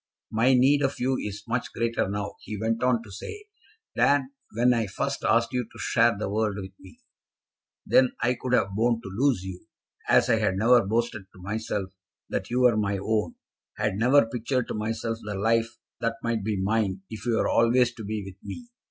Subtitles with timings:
[0.31, 3.45] "My need of you is much greater now," he went on to say,
[3.95, 6.99] "than when I first asked you to share the world with me.
[7.85, 9.67] Then I could have borne to lose you,
[10.09, 11.91] as I had never boasted to myself
[12.29, 13.35] that you were my own,
[13.77, 17.93] had never pictured to myself the life that might be mine if you were always
[17.93, 18.69] to be with me.